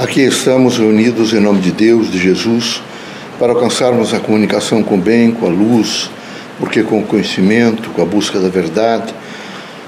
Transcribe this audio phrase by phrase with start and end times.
[0.00, 2.82] Aqui estamos reunidos em nome de Deus, de Jesus,
[3.38, 6.10] para alcançarmos a comunicação com o bem, com a luz,
[6.58, 9.12] porque com o conhecimento, com a busca da verdade,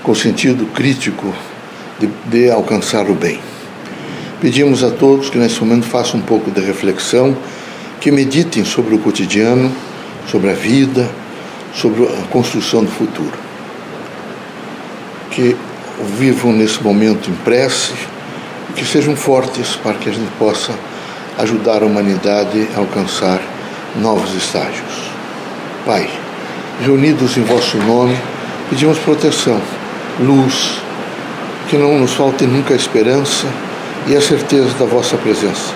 [0.03, 1.35] com o sentido crítico
[1.99, 3.41] de, de alcançar o bem.
[4.39, 7.35] Pedimos a todos que nesse momento façam um pouco de reflexão,
[7.99, 9.73] que meditem sobre o cotidiano,
[10.31, 11.09] sobre a vida,
[11.73, 13.33] sobre a construção do futuro.
[15.31, 15.57] Que
[16.19, 18.12] vivam nesse momento em prece,
[18.75, 20.73] que sejam fortes para que a gente possa
[21.39, 23.41] ajudar a humanidade a alcançar
[23.97, 25.11] novos estágios.
[25.87, 26.09] Pai,
[26.81, 28.17] reunidos em vosso nome,
[28.71, 29.61] pedimos proteção,
[30.21, 30.81] luz,
[31.69, 33.47] que não nos falte nunca a esperança
[34.07, 35.73] e a certeza da vossa presença.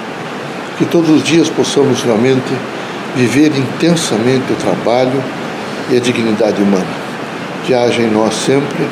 [0.78, 2.52] Que todos os dias possamos realmente
[3.14, 5.22] viver intensamente o trabalho
[5.91, 7.06] e a dignidade humana.
[7.64, 8.86] Que haja em nós sempre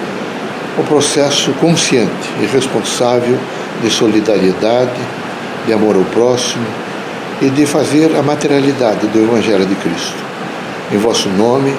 [0.78, 3.38] o processo consciente e responsável
[3.84, 4.98] de solidariedade,
[5.66, 6.64] de amor ao próximo
[7.42, 10.16] e de fazer a materialidade do Evangelho de Cristo.
[10.90, 11.74] Em vosso nome,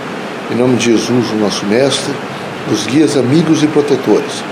[0.52, 2.14] em nome de Jesus, o nosso Mestre,
[2.70, 4.44] dos guias amigos e protetores,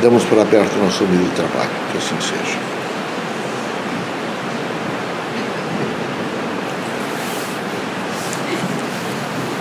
[0.00, 1.70] damos por aberto o nosso humilde trabalho.
[1.90, 2.58] Que assim seja.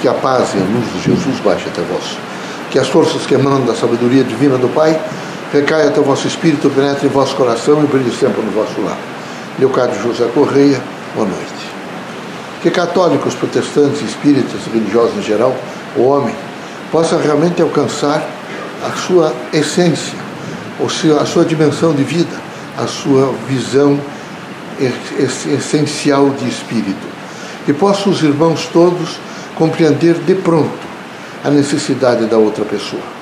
[0.02, 2.18] Que a paz e a luz de Jesus baixe até vós.
[2.70, 4.98] Que as forças que emanam da sabedoria divina do Pai
[5.52, 8.98] Recai até o vosso espírito, penetre em vosso coração e brilhe sempre no vosso lar.
[9.60, 10.82] Leocádio José Correia,
[11.14, 11.70] boa noite.
[12.62, 15.54] Que católicos, protestantes, espíritas, religiosos em geral,
[15.98, 16.34] o homem,
[16.90, 18.26] possa realmente alcançar
[18.82, 20.18] a sua essência,
[21.20, 22.38] a sua dimensão de vida,
[22.78, 24.00] a sua visão
[24.80, 27.06] essencial de espírito.
[27.66, 29.20] Que possam os irmãos todos
[29.56, 30.80] compreender de pronto
[31.44, 33.21] a necessidade da outra pessoa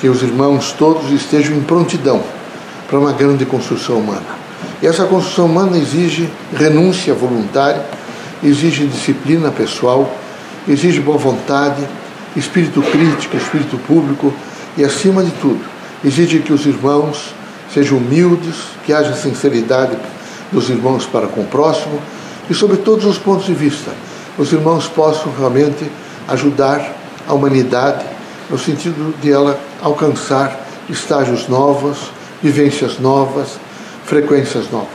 [0.00, 2.22] que os irmãos todos estejam em prontidão
[2.88, 4.40] para uma grande construção humana.
[4.82, 7.84] E essa construção humana exige renúncia voluntária,
[8.42, 10.10] exige disciplina pessoal,
[10.66, 11.86] exige boa vontade,
[12.34, 14.32] espírito crítico, espírito público
[14.76, 15.60] e, acima de tudo,
[16.04, 17.34] exige que os irmãos
[17.72, 18.54] sejam humildes,
[18.84, 19.96] que haja sinceridade
[20.50, 22.00] dos irmãos para com o próximo
[22.48, 23.92] e, sobre todos os pontos de vista,
[24.38, 25.84] os irmãos possam realmente
[26.26, 26.96] ajudar
[27.28, 28.04] a humanidade
[28.50, 32.10] no sentido de ela alcançar estágios novos,
[32.42, 33.58] vivências novas,
[34.04, 34.88] frequências novas.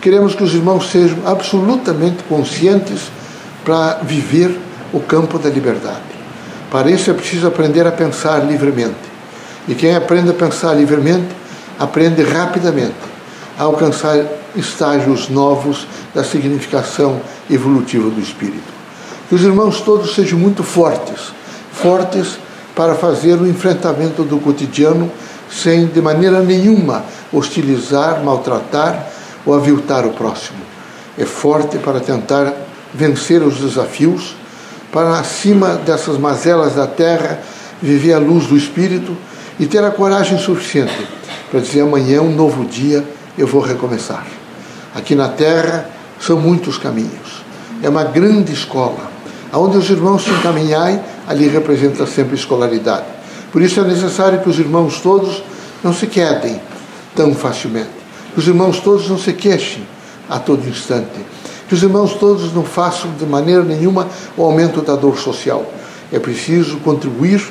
[0.00, 3.02] Queremos que os irmãos sejam absolutamente conscientes
[3.64, 4.58] para viver
[4.92, 6.00] o campo da liberdade.
[6.70, 8.94] Para isso é preciso aprender a pensar livremente.
[9.68, 11.28] E quem aprende a pensar livremente,
[11.78, 12.94] aprende rapidamente
[13.58, 14.24] a alcançar
[14.54, 17.20] estágios novos da significação
[17.50, 18.76] evolutiva do espírito.
[19.28, 21.32] Que os irmãos todos sejam muito fortes,
[21.72, 22.38] fortes
[22.76, 25.10] para fazer o enfrentamento do cotidiano
[25.50, 29.08] sem de maneira nenhuma hostilizar, maltratar
[29.46, 30.58] ou aviltar o próximo.
[31.16, 32.52] É forte para tentar
[32.92, 34.36] vencer os desafios,
[34.92, 37.40] para acima dessas mazelas da terra
[37.80, 39.16] viver a luz do espírito
[39.58, 41.08] e ter a coragem suficiente
[41.50, 43.02] para dizer amanhã um novo dia
[43.38, 44.26] eu vou recomeçar.
[44.94, 45.88] Aqui na terra
[46.20, 47.44] são muitos caminhos.
[47.82, 49.10] É uma grande escola,
[49.52, 53.06] aonde os irmãos se encaminharem ali representa sempre escolaridade.
[53.52, 55.42] Por isso é necessário que os irmãos todos
[55.82, 56.60] não se quedem
[57.14, 57.90] tão facilmente,
[58.34, 59.86] que os irmãos todos não se queixem
[60.28, 61.24] a todo instante,
[61.68, 65.64] que os irmãos todos não façam de maneira nenhuma o aumento da dor social.
[66.12, 67.42] É preciso contribuir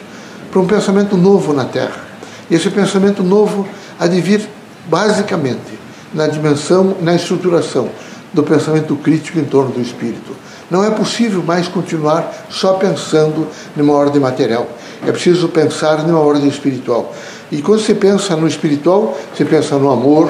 [0.52, 2.06] para um pensamento novo na Terra.
[2.50, 3.68] E esse pensamento novo
[4.00, 4.47] há de vir
[4.88, 5.80] basicamente
[6.14, 7.90] na dimensão, na estruturação
[8.35, 10.35] do pensamento crítico em torno do espírito.
[10.69, 14.68] Não é possível mais continuar só pensando numa ordem material.
[15.07, 17.16] É preciso pensar numa ordem espiritual.
[17.50, 20.29] E quando você pensa no espiritual, você pensa no amor,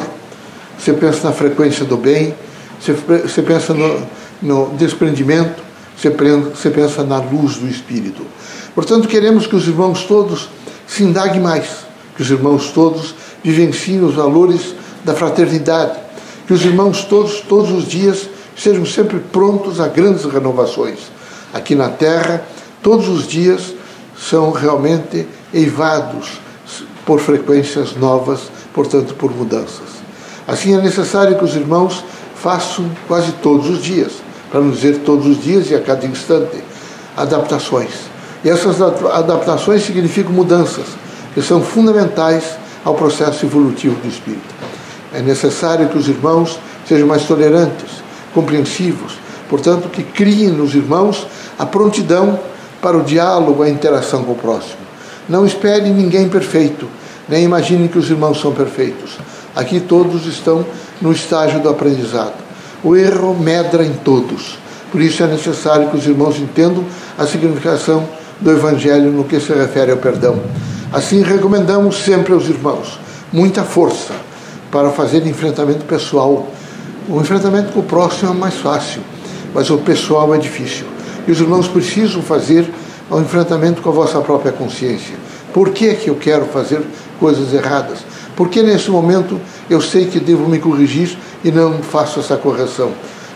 [0.77, 2.35] você pensa na frequência do bem,
[2.79, 4.05] você pensa no,
[4.41, 5.63] no desprendimento,
[5.97, 8.21] você pensa na luz do espírito.
[8.75, 10.49] Portanto, queremos que os irmãos todos
[10.85, 11.85] se indaguem mais,
[12.15, 16.04] que os irmãos todos vivenciem os valores da fraternidade,
[16.47, 20.99] que os irmãos todos, todos os dias, sejam sempre prontos a grandes renovações.
[21.53, 22.43] Aqui na Terra,
[22.81, 23.73] todos os dias
[24.17, 26.39] são realmente eivados
[27.05, 28.41] por frequências novas,
[28.73, 29.95] portanto, por mudanças.
[30.47, 32.03] Assim é necessário que os irmãos
[32.35, 34.13] façam quase todos os dias,
[34.51, 36.63] para não dizer todos os dias e a cada instante,
[37.17, 37.91] adaptações.
[38.43, 40.85] E essas adaptações significam mudanças,
[41.33, 44.64] que são fundamentais ao processo evolutivo do espírito.
[45.15, 48.03] É necessário que os irmãos sejam mais tolerantes,
[48.33, 49.13] compreensivos,
[49.49, 51.25] portanto, que criem nos irmãos
[51.57, 52.37] a prontidão
[52.81, 54.85] para o diálogo, a interação com o próximo.
[55.29, 56.89] Não espere ninguém perfeito,
[57.29, 59.17] nem imagine que os irmãos são perfeitos.
[59.55, 60.65] Aqui todos estão
[61.01, 62.35] no estágio do aprendizado.
[62.83, 64.59] O erro medra em todos.
[64.91, 66.83] Por isso é necessário que os irmãos entendam
[67.17, 68.05] a significação
[68.41, 70.41] do Evangelho no que se refere ao perdão.
[70.91, 72.99] Assim, recomendamos sempre aos irmãos
[73.31, 74.13] muita força
[74.71, 76.47] para fazer enfrentamento pessoal.
[77.07, 79.01] O enfrentamento com o próximo é mais fácil,
[79.53, 80.85] mas o pessoal é difícil.
[81.27, 82.69] E os irmãos precisam fazer
[83.09, 85.15] o enfrentamento com a vossa própria consciência.
[85.53, 86.81] Por que, que eu quero fazer
[87.19, 87.99] coisas erradas?
[88.35, 89.39] Por que nesse momento
[89.69, 92.91] eu sei que devo me corrigir e não faço essa correção?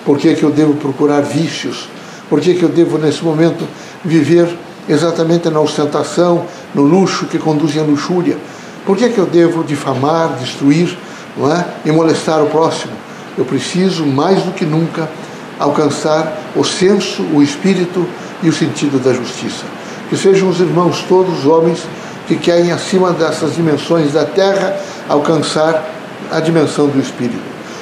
[0.05, 1.87] Por que, que eu devo procurar vícios?
[2.29, 3.65] Por que, que eu devo, nesse momento,
[4.03, 4.47] viver
[4.87, 8.37] exatamente na ostentação, no luxo que conduz à luxúria?
[8.85, 10.97] Por que, que eu devo difamar, destruir
[11.39, 11.65] não é?
[11.85, 12.93] e molestar o próximo?
[13.37, 15.09] Eu preciso, mais do que nunca,
[15.57, 18.05] alcançar o senso, o espírito
[18.43, 19.63] e o sentido da justiça.
[20.09, 21.79] Que sejam os irmãos todos homens
[22.27, 24.77] que querem, acima dessas dimensões da terra,
[25.07, 25.83] alcançar
[26.31, 27.41] a dimensão do espírito.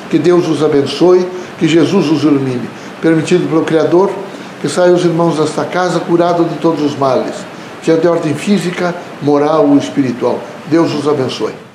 [0.10, 1.28] Que Deus os abençoe,
[1.60, 2.70] que Jesus os ilumine.
[3.02, 4.10] Permitido pelo Criador,
[4.62, 7.36] que saiam os irmãos desta casa curados de todos os males,
[7.84, 10.40] seja de ordem física, moral ou espiritual.
[10.68, 11.67] Deus os abençoe.